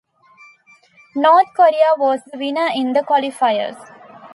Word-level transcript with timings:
North 1.15 1.53
Korea 1.55 1.91
was 1.95 2.21
the 2.31 2.39
winner 2.39 2.69
in 2.73 2.93
the 2.93 3.01
qualifiers. 3.01 3.77